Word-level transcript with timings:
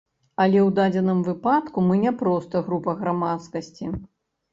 Але 0.43 0.59
ў 0.59 0.69
дадзеным 0.77 1.19
выпадку 1.27 1.83
мы 1.89 1.97
не 2.05 2.13
проста 2.21 2.61
група 2.71 2.95
грамадскасці. 3.03 3.91